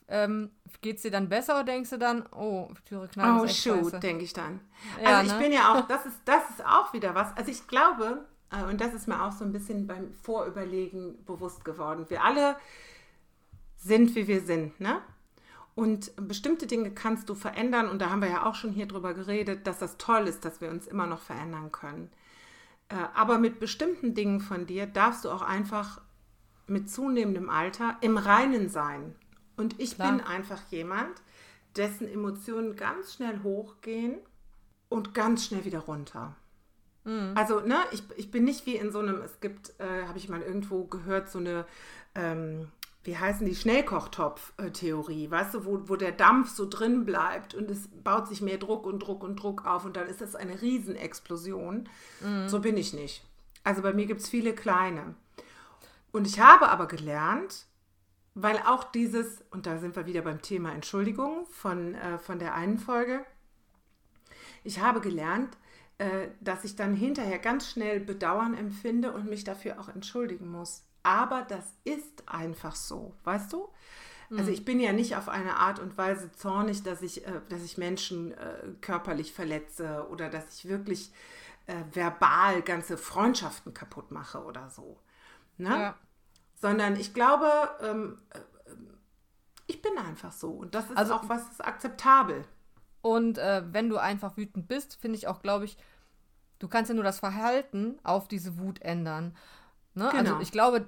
[0.08, 0.50] ähm,
[0.80, 4.24] geht es dir dann besser oder denkst du dann, oh, Türe knallen Oh, shoot, denke
[4.24, 4.60] ich dann.
[5.02, 5.42] Ja, also ich ne?
[5.42, 7.36] bin ja auch, das ist, das ist auch wieder was.
[7.36, 8.26] Also ich glaube,
[8.68, 12.06] und das ist mir auch so ein bisschen beim Vorüberlegen bewusst geworden.
[12.08, 12.56] Wir alle
[13.76, 15.00] sind, wie wir sind, ne?
[15.74, 17.88] Und bestimmte Dinge kannst du verändern.
[17.88, 20.60] Und da haben wir ja auch schon hier drüber geredet, dass das toll ist, dass
[20.60, 22.10] wir uns immer noch verändern können.
[22.88, 26.00] Äh, aber mit bestimmten Dingen von dir darfst du auch einfach
[26.66, 29.16] mit zunehmendem Alter im Reinen sein.
[29.56, 30.12] Und ich Klar.
[30.12, 31.22] bin einfach jemand,
[31.76, 34.18] dessen Emotionen ganz schnell hochgehen
[34.88, 36.36] und ganz schnell wieder runter.
[37.04, 37.32] Mhm.
[37.34, 40.28] Also, ne, ich, ich bin nicht wie in so einem, es gibt, äh, habe ich
[40.28, 41.66] mal irgendwo gehört, so eine
[42.14, 42.68] ähm,
[43.04, 47.88] wie heißen die, Schnellkochtopf-Theorie, weißt du, wo, wo der Dampf so drin bleibt und es
[48.02, 51.88] baut sich mehr Druck und Druck und Druck auf und dann ist das eine Riesenexplosion.
[52.20, 52.48] Mhm.
[52.48, 53.22] So bin ich nicht.
[53.62, 55.14] Also bei mir gibt es viele kleine.
[56.12, 57.66] Und ich habe aber gelernt,
[58.34, 62.54] weil auch dieses, und da sind wir wieder beim Thema Entschuldigung von, äh, von der
[62.54, 63.24] einen Folge,
[64.64, 65.58] ich habe gelernt,
[66.40, 71.42] dass ich dann hinterher ganz schnell Bedauern empfinde und mich dafür auch entschuldigen muss aber
[71.42, 73.68] das ist einfach so, weißt du?
[74.30, 74.54] Also hm.
[74.54, 77.78] ich bin ja nicht auf eine Art und Weise zornig, dass ich, äh, dass ich
[77.78, 81.12] Menschen äh, körperlich verletze oder dass ich wirklich
[81.66, 84.98] äh, verbal ganze Freundschaften kaputt mache oder so.
[85.58, 85.68] Ne?
[85.68, 85.98] Ja.
[86.56, 87.50] Sondern ich glaube,
[87.82, 88.38] ähm, äh,
[89.66, 92.46] ich bin einfach so und das ist also, auch was ist akzeptabel.
[93.02, 95.76] Und äh, wenn du einfach wütend bist, finde ich auch, glaube ich,
[96.58, 99.36] du kannst ja nur das Verhalten auf diese Wut ändern.
[99.94, 100.06] Ne?
[100.06, 100.30] Also genau.
[100.32, 100.86] Also ich glaube,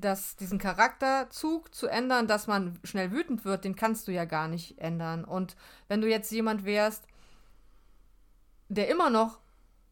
[0.00, 4.48] dass diesen Charakterzug zu ändern, dass man schnell wütend wird, den kannst du ja gar
[4.48, 5.24] nicht ändern.
[5.24, 5.56] Und
[5.88, 7.06] wenn du jetzt jemand wärst,
[8.68, 9.40] der immer noch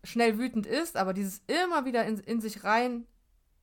[0.02, 3.06] schnell wütend ist, aber dieses immer wieder in, in sich rein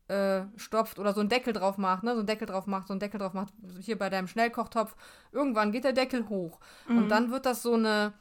[0.07, 2.11] äh, stopft oder so einen Deckel drauf macht, ne?
[2.11, 4.95] so einen Deckel drauf macht, so einen Deckel drauf macht, hier bei deinem Schnellkochtopf,
[5.31, 6.59] irgendwann geht der Deckel hoch.
[6.87, 6.97] Mhm.
[6.97, 8.13] Und dann wird das so eine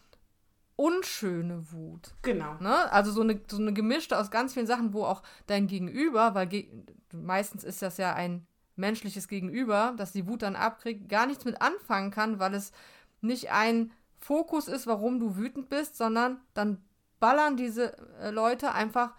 [0.80, 2.14] unschöne Wut.
[2.22, 2.54] Genau.
[2.58, 2.90] Ne?
[2.90, 6.46] Also so eine, so eine gemischte aus ganz vielen Sachen, wo auch dein Gegenüber, weil
[6.46, 6.70] ge
[7.12, 11.60] meistens ist das ja ein menschliches Gegenüber, dass die Wut dann abkriegt, gar nichts mit
[11.60, 12.72] anfangen kann, weil es
[13.20, 16.82] nicht ein Fokus ist, warum du wütend bist, sondern dann
[17.18, 19.14] ballern diese äh, Leute einfach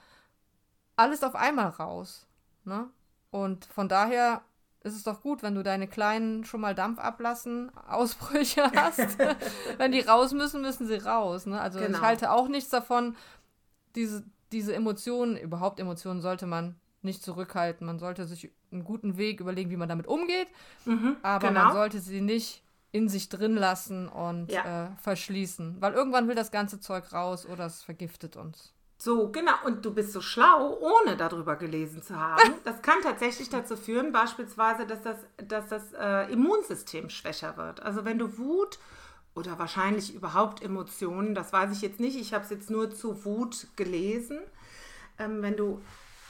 [0.95, 2.25] alles auf einmal raus.
[2.63, 2.89] Ne?
[3.29, 4.41] Und von daher
[4.83, 9.17] ist es doch gut, wenn du deine kleinen schon mal Dampf ablassen, Ausbrüche hast.
[9.77, 11.45] wenn die raus müssen, müssen sie raus.
[11.45, 11.59] Ne?
[11.59, 11.97] Also genau.
[11.97, 13.15] ich halte auch nichts davon,
[13.95, 17.85] diese, diese Emotionen, überhaupt Emotionen sollte man nicht zurückhalten.
[17.85, 20.47] Man sollte sich einen guten Weg überlegen, wie man damit umgeht.
[20.85, 21.65] Mhm, aber genau.
[21.65, 24.85] man sollte sie nicht in sich drin lassen und ja.
[24.85, 25.77] äh, verschließen.
[25.79, 28.73] Weil irgendwann will das ganze Zeug raus oder es vergiftet uns.
[29.03, 29.53] So, genau.
[29.65, 32.53] Und du bist so schlau, ohne darüber gelesen zu haben.
[32.63, 37.81] Das kann tatsächlich dazu führen, beispielsweise, dass das, dass das äh, Immunsystem schwächer wird.
[37.81, 38.77] Also wenn du Wut
[39.33, 43.25] oder wahrscheinlich überhaupt Emotionen, das weiß ich jetzt nicht, ich habe es jetzt nur zu
[43.25, 44.39] Wut gelesen.
[45.17, 45.81] Ähm, wenn du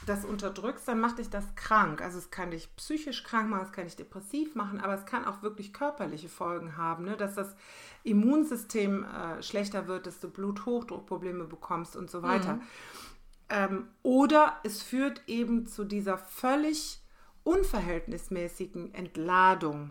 [0.06, 2.02] das unterdrückst, dann macht dich das krank.
[2.02, 5.24] Also es kann dich psychisch krank machen, es kann dich depressiv machen, aber es kann
[5.24, 7.16] auch wirklich körperliche Folgen haben, ne?
[7.16, 7.54] dass das
[8.04, 12.54] Immunsystem äh, schlechter wird, dass du Bluthochdruckprobleme bekommst und so weiter.
[12.54, 12.62] Mhm.
[13.48, 17.00] Ähm, oder es führt eben zu dieser völlig
[17.44, 19.90] unverhältnismäßigen Entladung.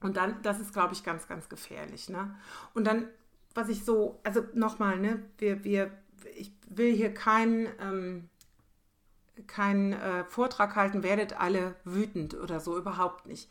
[0.00, 2.08] Und dann, das ist, glaube ich, ganz, ganz gefährlich.
[2.08, 2.34] Ne?
[2.74, 3.08] Und dann,
[3.54, 5.90] was ich so, also nochmal, ne, wir, wir,
[6.36, 8.29] ich will hier keinen ähm,
[9.46, 13.50] keinen äh, Vortrag halten, werdet alle wütend oder so, überhaupt nicht.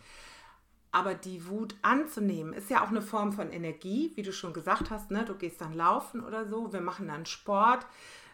[0.91, 4.89] Aber die Wut anzunehmen, ist ja auch eine Form von Energie, wie du schon gesagt
[4.89, 5.23] hast, ne?
[5.23, 7.85] Du gehst dann laufen oder so, wir machen dann Sport.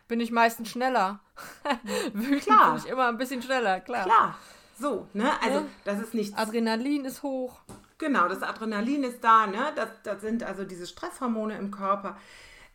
[0.08, 1.19] Bin ich meistens schneller.
[2.13, 2.73] Wütend klar.
[2.73, 4.03] bin ich immer ein bisschen schneller, klar.
[4.03, 4.38] Klar.
[4.79, 5.31] So, ne?
[5.41, 5.65] Also, ja.
[5.84, 6.38] das ist nichts.
[6.38, 7.60] Adrenalin ist hoch.
[7.97, 9.71] Genau, das Adrenalin ist da, ne?
[9.75, 12.17] Das, das sind also diese Stresshormone im Körper.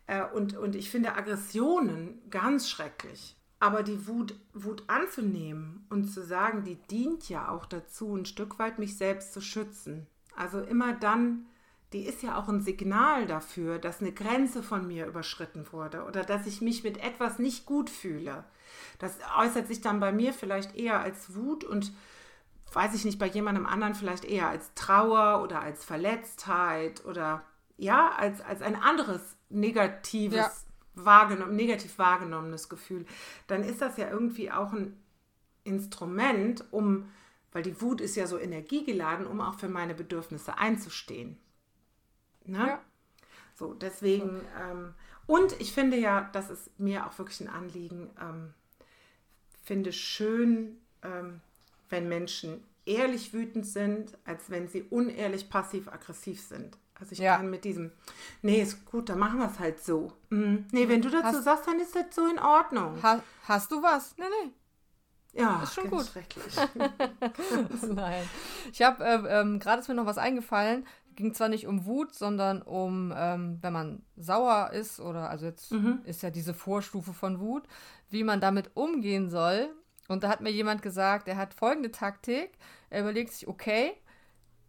[0.07, 3.37] Äh, und, und ich finde Aggressionen ganz schrecklich.
[3.63, 8.59] Aber die Wut, Wut anzunehmen und zu sagen, die dient ja auch dazu, ein Stück
[8.59, 10.07] weit mich selbst zu schützen.
[10.35, 11.45] Also immer dann,
[11.93, 16.25] die ist ja auch ein Signal dafür, dass eine Grenze von mir überschritten wurde oder
[16.25, 18.45] dass ich mich mit etwas nicht gut fühle.
[18.99, 21.93] Das äußert sich dann bei mir vielleicht eher als Wut und
[22.73, 27.43] weiß ich nicht, bei jemandem anderen vielleicht eher als Trauer oder als Verletztheit oder
[27.77, 30.51] ja, als, als ein anderes negatives ja
[30.95, 33.07] wahrgenommen, negativ wahrgenommenes Gefühl,
[33.47, 34.97] dann ist das ja irgendwie auch ein
[35.65, 37.11] Instrument, um,
[37.53, 41.39] weil die Wut ist ja so energiegeladen, um auch für meine Bedürfnisse einzustehen.
[42.45, 42.67] Ne?
[42.67, 42.81] Ja.
[43.55, 44.95] So, deswegen, ähm,
[45.27, 48.55] und ich finde ja, das ist mir auch wirklich ein Anliegen, ähm,
[49.63, 51.41] finde schön, ähm,
[51.91, 56.77] wenn Menschen ehrlich wütend sind, als wenn sie unehrlich passiv-aggressiv sind.
[57.01, 57.37] Also ich Ja.
[57.39, 57.91] kann mit diesem,
[58.43, 60.13] nee, ist gut, dann machen wir es halt so.
[60.29, 60.67] Mhm.
[60.71, 63.03] Nee, wenn du dazu Hast- sagst, dann ist das so in Ordnung.
[63.03, 64.15] Ha hast du was?
[64.19, 64.53] Nee, nee.
[65.33, 66.05] Ja, ist schon gut.
[66.07, 66.55] schrecklich.
[67.89, 68.29] Nein.
[68.73, 70.87] Ich habe, äh, ähm, gerade ist mir noch was eingefallen.
[71.17, 75.73] Ging zwar nicht um Wut, sondern um, ähm, wenn man sauer ist oder, also jetzt
[76.05, 77.65] ist ja diese Vorstufe von Wut,
[78.11, 79.71] wie man damit umgehen soll.
[80.09, 82.53] Und da hat mir jemand gesagt, er hat folgende Taktik.
[82.91, 83.93] Er überlegt sich, okay,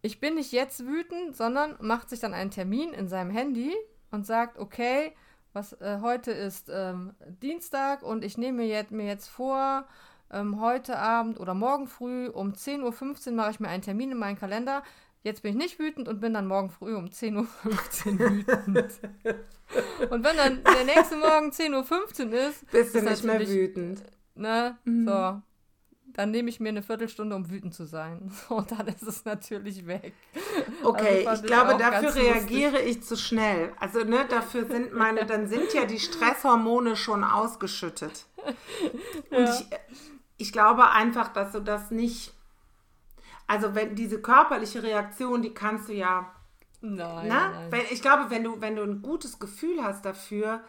[0.02, 3.74] ich bin nicht jetzt wütend, sondern macht sich dann einen Termin in seinem Handy
[4.12, 5.14] und sagt, okay,
[5.54, 9.86] was äh, heute ist ähm, Dienstag und ich nehme mir jetzt, mir jetzt vor,
[10.32, 14.18] ähm, heute Abend oder morgen früh um 10.15 Uhr mache ich mir einen Termin in
[14.18, 14.82] meinen Kalender.
[15.24, 17.48] Jetzt bin ich nicht wütend und bin dann morgen früh um 10.15 Uhr
[18.32, 18.92] wütend.
[20.10, 24.04] und wenn dann der nächste Morgen 10.15 Uhr ist, Bist du ist nicht mehr wütend.
[24.36, 25.42] ne, so,
[26.14, 28.32] dann nehme ich mir eine Viertelstunde, um wütend zu sein.
[28.50, 30.14] Und dann ist es natürlich weg.
[30.84, 32.24] Okay, Also ich ich glaube, auch dafür ganz lustig.
[32.34, 33.74] reagiere ich zu schnell.
[33.80, 38.26] Also, ne, dafür sind meine, dann sind ja die Stresshormone schon ausgeschüttet.
[39.32, 39.54] Und Ja.
[39.54, 39.66] ich,
[40.38, 42.34] ich glaube einfach, dass du das nicht.
[43.48, 46.32] Also, wenn diese körperliche Reaktion, die kannst du ja.
[46.84, 47.50] Nein, Na?
[47.50, 47.72] nein.
[47.72, 50.64] Wenn, ich glaube, wenn du, wenn du ein gutes Gefühl hast dafür,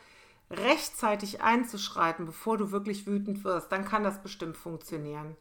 [0.53, 5.37] rechtzeitig einzuschreiten, bevor du wirklich wütend wirst, dann kann das bestimmt funktionieren.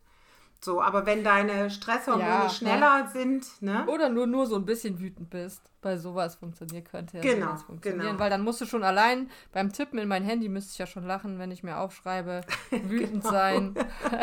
[0.63, 3.85] So, aber wenn deine Stresshormone Ja, schneller sind, ne?
[3.87, 5.61] Oder nur, nur so ein bisschen wütend bist.
[5.81, 8.05] Bei sowas funktioniert könnte ja Genau, funktionieren.
[8.05, 8.19] genau.
[8.19, 11.07] Weil dann musst du schon allein beim Tippen in mein Handy müsste ich ja schon
[11.07, 12.41] lachen, wenn ich mir aufschreibe,
[12.83, 13.29] wütend Genau.
[13.31, 13.75] sein.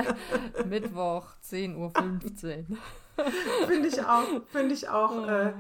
[0.64, 1.76] Mittwoch, 10.15
[2.70, 2.76] Uhr.
[3.66, 5.52] Finde ich auch, finde ich auch äh,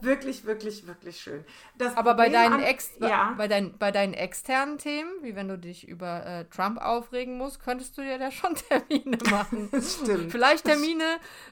[0.00, 1.44] wirklich, wirklich, wirklich schön.
[1.76, 5.48] Das Aber bei deinen, an- ex ja, bei, dein, bei deinen externen Themen, wie wenn
[5.48, 9.70] du dich über äh, Trump aufregen musst, könntest du dir da schon Termine machen.
[9.80, 10.30] stimmt.
[10.32, 11.04] Vielleicht Termine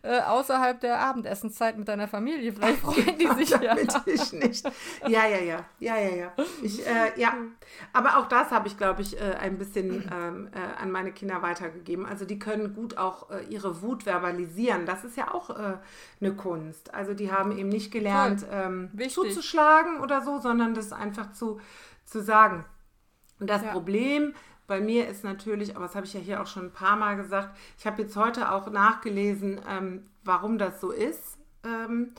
[0.03, 2.53] äh, außerhalb der Abendessenszeit mit deiner Familie.
[2.53, 3.77] Vielleicht freuen die sich ja.
[4.07, 4.65] Ich nicht.
[5.07, 6.33] Ja, ja, ja, ja, ja, ja.
[6.63, 7.35] Ich, äh, ja.
[7.93, 11.43] Aber auch das habe ich, glaube ich, äh, ein bisschen ähm, äh, an meine Kinder
[11.43, 12.07] weitergegeben.
[12.07, 14.87] Also die können gut auch ihre Wut verbalisieren.
[14.87, 15.79] Das ist ja auch äh,
[16.21, 16.93] eine Kunst.
[16.93, 21.59] Also die haben eben nicht gelernt, ähm, zuzuschlagen oder so, sondern das einfach zu,
[22.05, 22.67] zu sagen.
[23.39, 23.73] Und das Ja.
[23.73, 24.35] Problem
[24.67, 27.17] bei mir ist natürlich, aber das habe ich ja hier auch schon ein paar Mal
[27.17, 31.39] gesagt, ich habe jetzt heute auch nachgelesen, ähm, warum das so ist.
[31.65, 32.13] Ähm,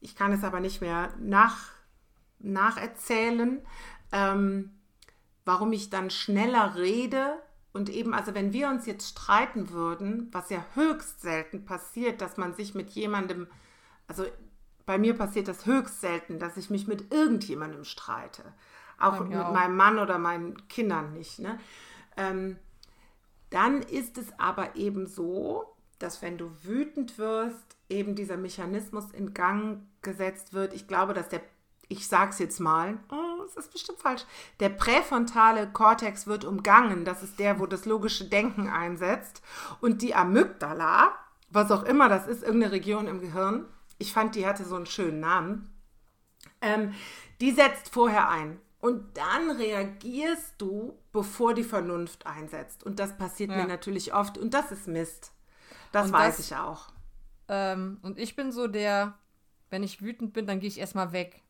[0.00, 1.56] ich kann es aber nicht mehr nach,
[2.40, 3.60] nacherzählen,
[4.12, 4.70] ähm,
[5.44, 7.38] warum ich dann schneller rede.
[7.72, 12.36] Und eben, also wenn wir uns jetzt streiten würden, was ja höchst selten passiert, dass
[12.36, 13.46] man sich mit jemandem,
[14.06, 14.24] also
[14.86, 18.42] bei mir passiert das höchst selten, dass ich mich mit irgendjemandem streite.
[18.98, 19.52] Auch mit auch.
[19.52, 21.38] meinem Mann oder meinen Kindern nicht.
[21.38, 21.58] Ne?
[22.16, 22.56] Ähm,
[23.50, 29.34] dann ist es aber eben so, dass wenn du wütend wirst, eben dieser Mechanismus in
[29.34, 30.74] Gang gesetzt wird.
[30.74, 31.42] Ich glaube, dass der,
[31.88, 34.24] ich sag's jetzt mal, oh, es ist bestimmt falsch,
[34.60, 37.04] der präfrontale Kortex wird umgangen.
[37.04, 39.42] Das ist der, wo das logische Denken einsetzt.
[39.80, 41.12] Und die Amygdala,
[41.50, 43.64] was auch immer das ist, irgendeine Region im Gehirn,
[43.98, 45.74] ich fand, die hatte so einen schönen Namen,
[46.60, 46.94] ähm,
[47.40, 48.60] die setzt vorher ein.
[48.80, 52.84] Und dann reagierst du, bevor die Vernunft einsetzt.
[52.84, 53.56] Und das passiert Ja.
[53.56, 54.38] mir natürlich oft.
[54.38, 55.32] Und das ist Mist.
[55.90, 56.92] Das Und weiß das- ich auch.
[57.48, 59.14] Ähm, und ich bin so der,
[59.70, 61.42] wenn ich wütend bin, dann gehe ich erstmal weg.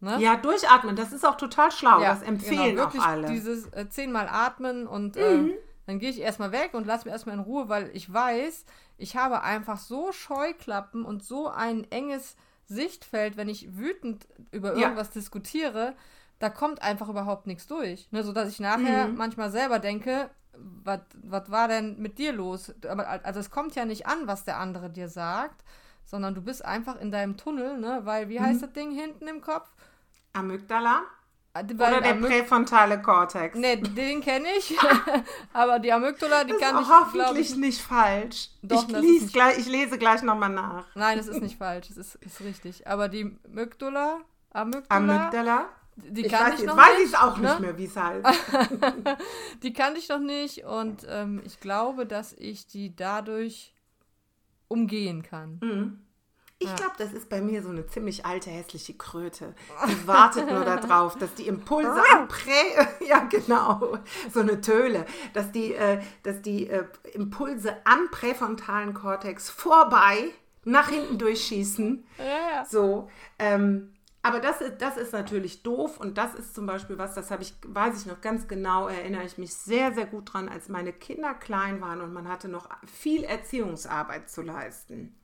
[0.00, 0.20] Ne?
[0.20, 2.00] Ja, durchatmen, das ist auch total schlau.
[2.00, 3.28] das empfehlen genau, auch wirklich alle.
[3.28, 3.32] Mhm.
[3.32, 5.52] Dieses äh, zehnmal atmen und ähm,
[5.86, 8.64] dann gehe ich erstmal weg und lass mich erstmal in Ruhe, weil ich weiß,
[8.96, 14.82] ich habe einfach so Scheuklappen und so ein enges Sichtfeld, wenn ich wütend über Ja.
[14.82, 15.94] irgendwas diskutiere,
[16.38, 18.06] da kommt einfach überhaupt nichts durch.
[18.12, 19.16] Ne, sodass ich nachher Mhm.
[19.16, 22.72] manchmal selber denke, was war denn mit dir los?
[22.88, 25.64] Aber, also es kommt ja nicht an, was der andere dir sagt,
[26.04, 28.00] sondern du bist einfach in deinem Tunnel, ne?
[28.04, 28.44] Weil, wie Mhm.
[28.44, 29.68] heißt das Ding hinten im Kopf?
[30.32, 31.02] Amygdala
[31.54, 33.56] Äh, oder weil der Amyg- präfrontale Kortex.
[33.56, 34.76] Nee, den kenne ich.
[35.52, 37.56] Aber die Amygdala, die das kann ich, hoffentlich ich.
[37.56, 38.50] nicht falsch.
[38.62, 40.84] Doch, ich, das nicht- gleich, ich lese gleich nochmal nach.
[40.94, 41.90] Nein, es ist nicht falsch.
[41.90, 42.86] Es ist, ist richtig.
[42.86, 44.20] Aber die Amygdala,
[44.52, 44.86] Amygdala,
[45.20, 45.68] Amygdala?
[45.96, 47.14] die Ich kann weiß, ich noch weiß ich nicht.
[47.14, 47.48] es auch ne?
[47.48, 48.26] nicht mehr, wie es heißt.
[49.64, 53.74] Die kannte ich noch nicht und ähm, ich glaube, dass ich die dadurch
[54.68, 55.58] umgehen kann.
[55.60, 56.00] Mhm.
[56.60, 59.54] Ich glaube, das ist bei mir so eine ziemlich alte, hässliche Kröte.
[59.86, 62.50] Die wartet nur darauf, dass die Impulse am Prä...
[63.06, 63.98] Ja, genau.
[64.32, 65.06] So eine Töle.
[65.34, 70.30] Dass die, äh, dass die äh, Impulse am präfrontalen Kortex vorbei
[70.64, 72.04] nach hinten durchschießen.
[72.18, 72.64] Ja.
[72.64, 73.08] So.
[73.38, 77.30] Ähm, aber das ist, das ist natürlich doof und das ist zum Beispiel was, das
[77.30, 80.68] habe ich, weiß ich noch ganz genau, erinnere ich mich sehr, sehr gut dran, als
[80.68, 85.14] meine Kinder klein waren und man hatte noch viel Erziehungsarbeit zu leisten.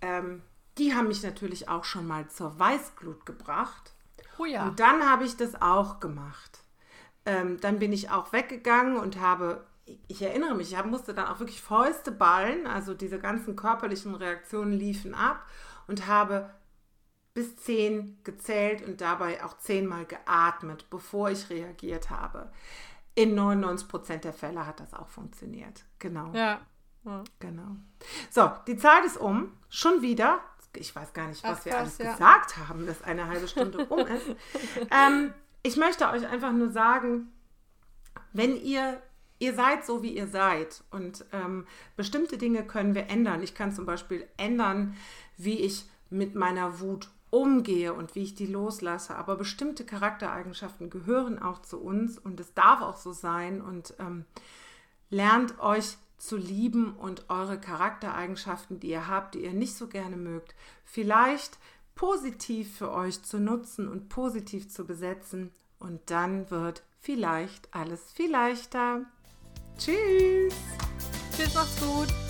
[0.00, 0.42] Ähm,
[0.78, 3.92] die haben mich natürlich auch schon mal zur Weißglut gebracht.
[4.38, 4.66] Oh ja.
[4.66, 6.60] Und dann habe ich das auch gemacht.
[7.26, 9.66] Ähm, dann bin ich auch weggegangen und habe,
[10.08, 14.72] ich erinnere mich, ich musste dann auch wirklich Fäuste ballen, also diese ganzen körperlichen Reaktionen
[14.72, 15.46] liefen ab
[15.86, 16.50] und habe
[17.34, 22.50] bis zehn gezählt und dabei auch zehnmal geatmet, bevor ich reagiert habe.
[23.14, 25.84] In 99 Prozent der Fälle hat das auch funktioniert.
[25.98, 26.32] Genau.
[26.32, 26.60] Ja.
[27.04, 27.24] Ja.
[27.38, 27.76] Genau.
[28.30, 29.52] So, die Zeit ist um.
[29.68, 30.40] Schon wieder.
[30.76, 32.12] Ich weiß gar nicht, was Ach, wir alles ja.
[32.12, 34.36] gesagt haben, dass eine halbe Stunde um ist.
[34.90, 37.32] ähm, ich möchte euch einfach nur sagen,
[38.32, 39.02] wenn ihr
[39.40, 40.84] ihr seid so, wie ihr seid.
[40.92, 43.42] Und ähm, bestimmte Dinge können wir ändern.
[43.42, 44.94] Ich kann zum Beispiel ändern,
[45.36, 49.16] wie ich mit meiner Wut umgehe und wie ich die loslasse.
[49.16, 53.60] Aber bestimmte Charaktereigenschaften gehören auch zu uns und es darf auch so sein.
[53.60, 54.26] Und ähm,
[55.08, 60.16] lernt euch zu lieben und eure Charaktereigenschaften, die ihr habt, die ihr nicht so gerne
[60.16, 60.54] mögt,
[60.84, 61.58] vielleicht
[61.94, 65.50] positiv für euch zu nutzen und positiv zu besetzen.
[65.78, 69.02] Und dann wird vielleicht alles viel leichter.
[69.78, 70.54] Tschüss.
[71.36, 72.29] Tschüss, macht's gut.